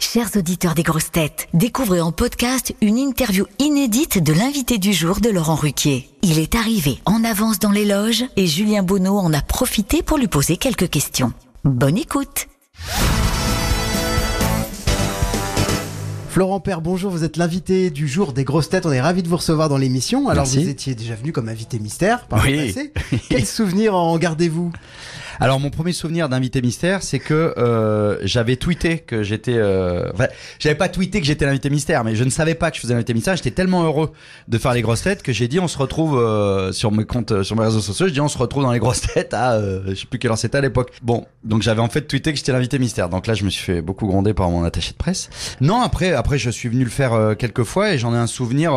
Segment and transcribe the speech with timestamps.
[0.00, 5.20] Chers auditeurs des grosses têtes, découvrez en podcast une interview inédite de l'invité du jour
[5.20, 6.08] de Laurent Ruquier.
[6.22, 10.16] Il est arrivé en avance dans les loges et Julien Bonneau en a profité pour
[10.18, 11.32] lui poser quelques questions.
[11.64, 12.48] Bonne écoute
[16.30, 19.28] Florent Père, bonjour, vous êtes l'invité du jour des grosses têtes, on est ravi de
[19.28, 20.28] vous recevoir dans l'émission.
[20.28, 20.62] Alors Merci.
[20.64, 22.52] vous étiez déjà venu comme invité mystère par Oui.
[22.56, 22.92] le passé.
[23.28, 24.72] Quel souvenir en gardez-vous?
[25.42, 30.26] Alors mon premier souvenir d'invité mystère, c'est que euh, j'avais tweeté que j'étais, euh, enfin,
[30.58, 32.92] j'avais pas tweeté que j'étais l'invité mystère, mais je ne savais pas que je faisais
[32.92, 33.36] l'invité mystère.
[33.36, 34.12] J'étais tellement heureux
[34.48, 37.32] de faire les grosses têtes que j'ai dit on se retrouve euh, sur mes comptes,
[37.32, 38.06] euh, sur mes réseaux sociaux.
[38.06, 40.30] Je dis on se retrouve dans les grosses têtes à, euh, je sais plus quelle
[40.30, 40.92] heure c'était à l'époque.
[41.02, 43.08] Bon, donc j'avais en fait tweeté que j'étais l'invité mystère.
[43.08, 45.30] Donc là je me suis fait beaucoup gronder par mon attaché de presse.
[45.62, 48.26] Non après, après je suis venu le faire euh, quelques fois et j'en ai un
[48.26, 48.74] souvenir.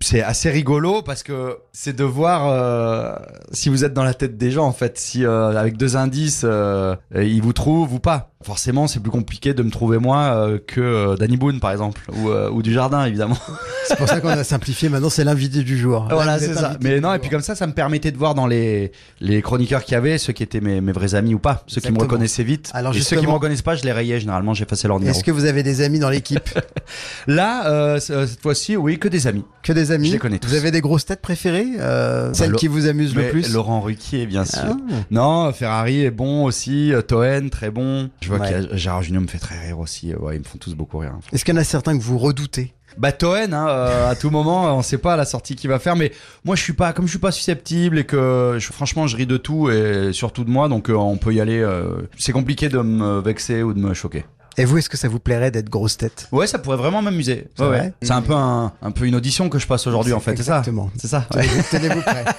[0.00, 3.18] c'est assez rigolo parce que c'est de voir
[3.52, 6.96] si vous êtes dans la tête des gens en fait, si avec deux indices euh,
[7.14, 8.30] ils vous trouvent ou pas.
[8.46, 12.00] Forcément, c'est plus compliqué de me trouver moi euh, que euh, Danny Boone par exemple
[12.12, 13.36] ou, euh, ou du jardin évidemment.
[13.88, 16.08] C'est pour ça qu'on a simplifié, maintenant c'est l'invité du jour.
[16.10, 16.76] voilà, c'est ça.
[16.80, 19.84] Mais non, et puis comme ça, ça me permettait de voir dans les les chroniqueurs
[19.84, 21.98] qu'il y avait ceux qui étaient mes, mes vrais amis ou pas, ceux qui me
[22.00, 22.70] reconnaissaient vite.
[22.74, 25.16] Alors, et ceux qui me reconnaissent pas, je les rayais généralement, j'effaçais leur numéro.
[25.16, 26.48] Est-ce que vous avez des amis dans l'équipe
[27.28, 29.44] Là, euh, cette fois-ci, oui, que des amis.
[29.62, 30.48] Que des amis Je les connais tous.
[30.48, 34.26] Vous avez des grosses têtes préférées euh, Celles qui vous amusent le plus Laurent Ruquier,
[34.26, 34.62] bien sûr.
[34.64, 34.76] Ah.
[35.12, 38.10] Non, Ferrari est bon aussi, Toen très bon.
[38.20, 38.52] Je vois Ouais.
[38.60, 40.12] qu'il y a Gérard Junior me fait très rire aussi.
[40.12, 41.12] euh, Ouais, ils me font tous beaucoup rire.
[41.32, 44.30] Est-ce qu'il y en a certains que vous redoutez Bah Toen, hein, euh, à tout
[44.30, 46.12] moment, on sait pas la sortie qu'il va faire, mais
[46.44, 49.26] moi je suis pas, comme je suis pas susceptible et que je- franchement je ris
[49.26, 51.60] de tout et surtout de moi, donc euh, on peut y aller.
[51.60, 54.24] euh, c'est compliqué de me vexer ou de me choquer.
[54.58, 57.48] Et vous, est-ce que ça vous plairait d'être grosse tête Ouais, ça pourrait vraiment m'amuser.
[57.56, 57.92] C'est Ouais, ouais.
[58.02, 60.42] C'est un peu un, un peu une audition que je passe aujourd'hui en fait, c'est
[60.44, 60.58] ça.
[60.58, 60.90] Exactement.
[60.96, 61.26] C'est ça.
[61.34, 61.46] ouais.
[61.70, 62.24] Tenez-vous prêts.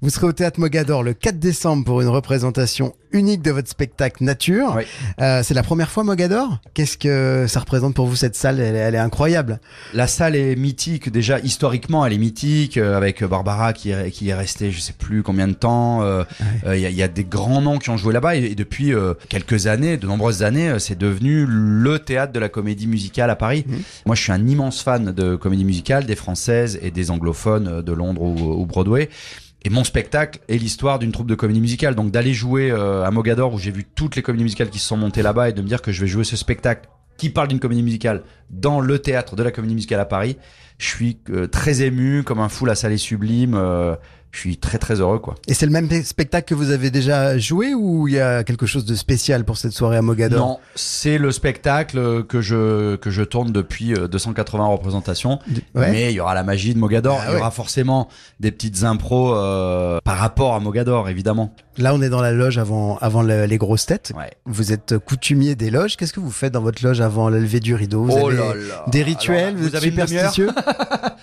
[0.00, 4.24] Vous serez au théâtre Mogador le 4 décembre pour une représentation unique de votre spectacle
[4.24, 4.74] Nature.
[4.76, 4.82] Oui.
[5.20, 6.58] Euh, c'est la première fois Mogador?
[6.72, 8.58] Qu'est-ce que ça représente pour vous cette salle?
[8.60, 9.60] Elle, est- elle est incroyable.
[9.92, 14.30] La salle est mythique déjà historiquement, elle est mythique euh, avec Barbara qui est, qui
[14.30, 16.02] est restée je sais plus combien de temps.
[16.02, 16.24] euh,
[16.66, 18.54] Il y, a, il y a des grands noms qui ont joué là-bas et, et
[18.54, 18.92] depuis
[19.28, 23.64] quelques années, de nombreuses années, c'est devenu le théâtre de la comédie musicale à Paris.
[23.66, 23.82] Mhm.
[24.06, 27.82] Moi, je suis un immense fan de comédie musicale, des françaises et des anglophones euh,
[27.82, 29.08] de Londres ou, ou Broadway.
[29.64, 31.94] Et mon spectacle est l'histoire d'une troupe de comédie musicale.
[31.94, 34.86] Donc d'aller jouer euh, à Mogador où j'ai vu toutes les comédies musicales qui se
[34.86, 37.48] sont montées là-bas et de me dire que je vais jouer ce spectacle qui parle
[37.48, 40.36] d'une comédie musicale dans le théâtre de la comédie musicale à Paris,
[40.78, 43.54] je suis euh, très ému, comme un fou, la salle est sublime.
[44.34, 45.34] Euh, je suis très très heureux quoi.
[45.48, 48.66] Et c'est le même spectacle que vous avez déjà joué ou il y a quelque
[48.66, 50.38] chose de spécial pour cette soirée à Mogador?
[50.46, 55.38] Non, c'est le spectacle que je que je tourne depuis euh, 280 représentations.
[55.74, 55.90] Ouais.
[55.90, 57.18] Mais il y aura la magie de Mogador.
[57.22, 58.08] Ah il y aura forcément
[58.40, 61.54] des petites impros euh, par rapport à Mogador, évidemment.
[61.78, 64.12] Là, on est dans la loge avant, avant le- les grosses têtes.
[64.16, 64.30] Ouais.
[64.46, 65.96] Vous êtes coutumier des loges.
[65.96, 68.04] Qu'est-ce que vous faites dans votre loge avant le lever du rideau?
[68.04, 68.84] Vous Oh avez là là.
[68.88, 69.54] Des rituels?
[69.56, 70.50] Vous, vous êtes avez superstitieux?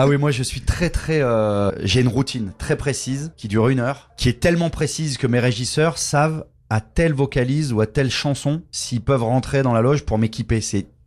[0.00, 1.20] Ah oui, moi je suis très très.
[1.22, 5.26] euh, J'ai une routine très précise qui dure une heure, qui est tellement précise que
[5.26, 9.80] mes régisseurs savent à telle vocalise ou à telle chanson s'ils peuvent rentrer dans la
[9.80, 10.60] loge pour m'équiper.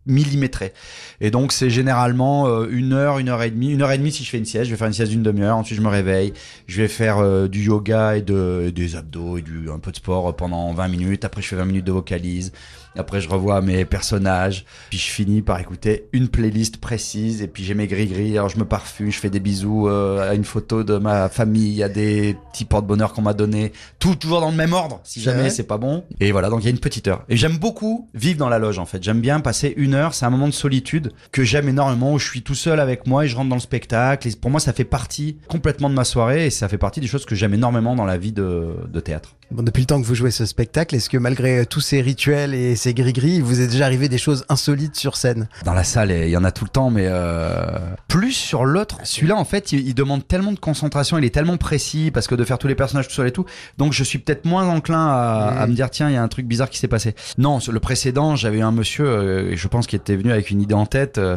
[0.06, 0.74] Millimétré.
[1.20, 4.12] Et donc c'est généralement euh, une heure, une heure et demie, une heure et demie
[4.12, 4.66] si je fais une sieste.
[4.66, 5.58] Je vais faire une sieste d'une demi-heure.
[5.58, 6.34] Ensuite je me réveille.
[6.68, 9.92] Je vais faire euh, du yoga et, de, et des abdos et du un peu
[9.92, 11.26] de sport pendant 20 minutes.
[11.26, 12.52] Après je fais 20 minutes de vocalise.
[12.98, 14.66] Après, je revois mes personnages.
[14.90, 17.42] Puis je finis par écouter une playlist précise.
[17.42, 18.38] Et puis j'ai mes gris-gris.
[18.38, 21.84] Alors je me parfume, je fais des bisous euh, à une photo de ma famille,
[21.84, 23.72] à des petits porte-bonheur qu'on m'a donné.
[24.00, 26.04] Tout toujours dans le même ordre, si jamais c'est pas bon.
[26.20, 27.24] Et voilà, donc il y a une petite heure.
[27.30, 29.02] Et j'aime beaucoup vivre dans la loge, en fait.
[29.02, 32.42] J'aime bien passer une C'est un moment de solitude que j'aime énormément, où je suis
[32.42, 34.28] tout seul avec moi et je rentre dans le spectacle.
[34.28, 36.48] Et pour moi, ça fait partie complètement de ma soirée.
[36.48, 39.36] Et ça fait partie des choses que j'aime énormément dans la vie de, de théâtre.
[39.52, 42.54] Bon, depuis le temps que vous jouez ce spectacle, est-ce que malgré tous ces rituels
[42.54, 45.50] et ces gris-gris, il vous est déjà arrivé des choses insolites sur scène?
[45.66, 49.00] Dans la salle, il y en a tout le temps, mais euh, plus sur l'autre.
[49.04, 52.36] Celui-là, en fait, il, il demande tellement de concentration, il est tellement précis parce que
[52.36, 53.46] de faire tous les personnages tout seul et tout.
[53.78, 56.30] Donc, je suis peut-être moins enclin à, à me dire tiens, il y a un
[56.30, 57.14] truc bizarre qui s'est passé.
[57.38, 60.50] Non, sur le précédent, j'avais eu un monsieur, euh, je pense, qui était venu avec
[60.50, 61.18] une idée en tête.
[61.18, 61.36] euh,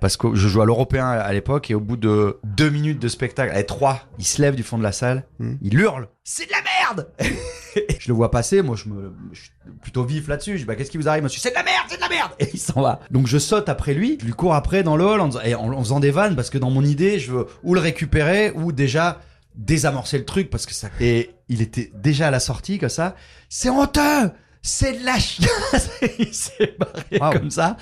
[0.00, 3.08] parce que je jouais à l'européen à l'époque et au bout de deux minutes de
[3.08, 5.58] spectacle, allez, trois, il se lève du fond de la salle, Mhm.
[5.62, 7.08] il hurle, c'est de la merde
[8.00, 9.50] Je le vois passer, moi je me, je suis
[9.82, 10.52] plutôt vif là-dessus.
[10.54, 11.40] Je dis bah qu'est-ce qui vous arrive monsieur?
[11.40, 13.00] C'est de la merde, c'est de la merde Et il s'en va.
[13.10, 15.72] Donc je saute après lui, je lui cours après dans le hall en, et en,
[15.72, 18.72] en faisant des vannes parce que dans mon idée, je veux ou le récupérer ou
[18.72, 19.20] déjà
[19.56, 20.88] désamorcer le truc parce que ça.
[21.00, 23.14] Et il était déjà à la sortie comme ça.
[23.48, 24.30] C'est honteux,
[24.62, 25.90] c'est de la chiasse.
[26.18, 27.38] il s'est barré Wow.
[27.40, 27.76] comme ça.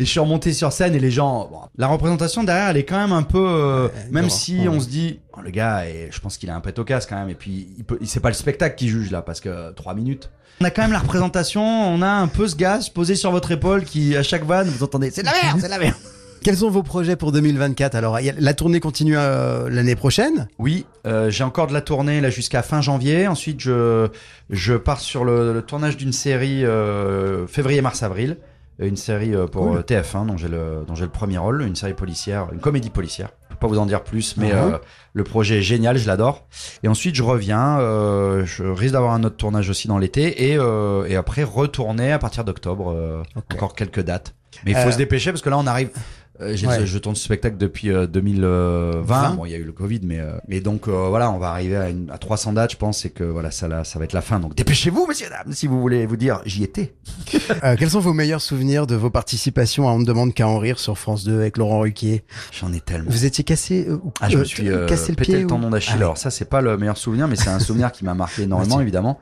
[0.00, 2.84] Et je suis remonté sur scène et les gens, bon, la représentation derrière, elle est
[2.84, 4.68] quand même un peu, euh, même si ouais.
[4.68, 7.08] on se dit, oh, le gars, et je pense qu'il a un pet au casque
[7.08, 7.30] quand même.
[7.30, 10.30] Et puis, il peut, c'est pas le spectacle qui juge là, parce que trois minutes.
[10.60, 13.50] On a quand même la représentation, on a un peu ce gaz posé sur votre
[13.50, 15.96] épaule qui, à chaque vanne, vous entendez, c'est de la merde, c'est de la merde.
[16.44, 20.46] Quels sont vos projets pour 2024 Alors, la tournée continue euh, l'année prochaine?
[20.60, 23.26] Oui, euh, j'ai encore de la tournée là jusqu'à fin janvier.
[23.26, 24.08] Ensuite, je,
[24.48, 28.36] je pars sur le, le tournage d'une série euh, février-mars-avril.
[28.78, 29.78] Une série euh, pour Cool.
[29.78, 32.90] euh, TF1 dont j'ai le, dont j'ai le premier rôle, une série policière, une comédie
[32.90, 33.30] policière.
[33.50, 34.58] Je peux pas vous en dire plus, mais Mhm.
[34.74, 34.78] euh,
[35.14, 36.46] le projet est génial, je l'adore.
[36.84, 37.80] Et ensuite, je reviens.
[37.80, 42.12] euh, je risque d'avoir un autre tournage aussi dans l'été et, euh, et après retourner
[42.12, 42.92] à partir d'octobre.
[42.94, 43.22] euh.
[43.52, 44.34] Encore quelques dates.
[44.64, 45.90] Mais il faut se dépêcher parce que là, on arrive.
[46.40, 46.86] Euh, j'ai- Ouais.
[46.86, 49.00] Je tourne ce spectacle depuis euh, 2020.
[49.02, 49.30] Vingt.
[49.34, 51.50] Bon, il y a eu le Covid, mais euh, mais donc euh, voilà, on va
[51.50, 54.04] arriver à, une, à 300 dates, je pense, et que voilà, ça, là, ça va
[54.04, 54.38] être la fin.
[54.40, 56.94] Donc dépêchez-vous, messieurs dames, si vous voulez vous dire, j'y étais.
[57.64, 60.58] Euh, quels sont vos meilleurs souvenirs de vos participations à On ne demande qu'à en
[60.58, 62.22] rire sur France 2 avec Laurent Ruquier?
[62.52, 63.10] J'en ai tellement.
[63.10, 65.40] Vous étiez cassé euh, ou- Ah, je me euh, suis euh, cassé le pété pied
[65.42, 65.94] le tendon d'Achille.
[65.94, 66.02] Ah.
[66.02, 68.80] Alors ça, c'est pas le meilleur souvenir, mais c'est un souvenir qui m'a marqué énormément,
[68.80, 69.18] évidemment.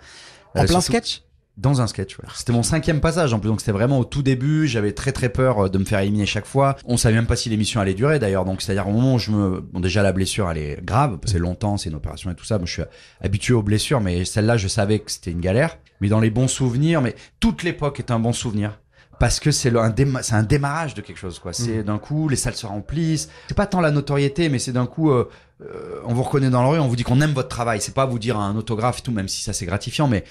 [0.54, 1.22] En Euh, plein surtout- sketch?
[1.56, 2.26] Dans un sketch, ouais.
[2.34, 4.66] C'était mon cinquième passage en plus, donc c'était vraiment au tout début.
[4.66, 6.76] J'avais très très peur euh, de me faire éliminer chaque fois.
[6.84, 9.30] On savait même pas si l'émission allait durer d'ailleurs, donc c'est-à-dire au moment où je
[9.30, 12.44] me, bon déjà la blessure elle est grave, c'est longtemps, c'est une opération et tout
[12.44, 12.58] ça.
[12.58, 12.82] Moi je suis
[13.22, 15.78] habitué aux blessures, mais celle-là je savais que c'était une galère.
[16.02, 18.78] Mais dans les bons souvenirs, mais toute l'époque est un bon souvenir.
[19.18, 21.54] Parce que c'est un, déma- un démarrage de quelque chose, quoi.
[21.54, 23.30] C'est d'un coup, les salles se remplissent.
[23.48, 25.30] C'est pas tant la notoriété, mais c'est d'un coup, euh,
[25.62, 27.80] euh, on vous reconnaît dans la rue, on vous dit qu'on aime votre travail.
[27.80, 30.22] C'est pas vous dire un autographe et tout, même si ça c'est gratifiant, mais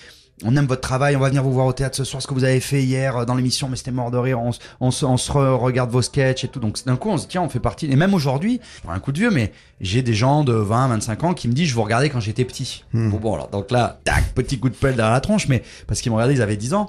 [0.44, 2.34] on aime votre travail, on va venir vous voir au théâtre ce soir, ce que
[2.34, 4.92] vous avez fait hier euh, dans l'émission, mais c'était mort de rire, on, se- on,
[4.92, 6.60] se- on se re- regarde vos sketchs et tout.
[6.60, 7.86] Donc d'un coup, on se dit, tiens, on fait partie.
[7.90, 11.24] Et même aujourd'hui, pour un coup de vieux, mais j'ai des gens de 20, 25
[11.24, 12.84] ans qui me disent, je vous regardais quand j'étais petit.
[12.94, 13.10] Hmm.
[13.12, 16.02] Bon, bon, alors donc là, tac, petit coup de pelle derrière la tronche, mais parce
[16.02, 16.88] qu'ils m'ont regardé, ils avaient 10 ans.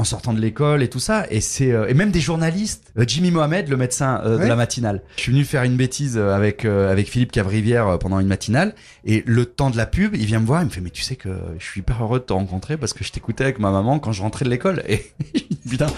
[0.00, 2.92] En sortant de l'école et tout ça, et c'est euh, et même des journalistes.
[2.98, 4.44] Euh, Jimmy Mohamed, le médecin euh, Ouais.
[4.44, 5.02] de la matinale.
[5.16, 8.28] Je suis venu faire une bêtise euh, avec euh, avec Philippe Cavrivière euh, pendant une
[8.28, 10.90] matinale, et le temps de la pub, il vient me voir, il me fait mais
[10.90, 13.58] tu sais que je suis hyper heureux de te rencontrer parce que je t'écoutais avec
[13.58, 15.04] ma maman quand je rentrais de l'école et
[15.68, 15.88] putain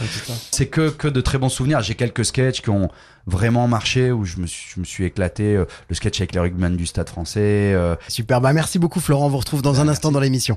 [0.51, 2.89] c'est que que de très bons souvenirs j'ai quelques sketchs qui ont
[3.27, 6.75] vraiment marché où je me suis, je me suis éclaté le sketch avec les rugbyman
[6.75, 9.91] du stade français euh, Super, bah merci beaucoup Florent, on vous retrouve dans un Bah,
[9.93, 10.15] instant merci.
[10.15, 10.57] dans l'émission.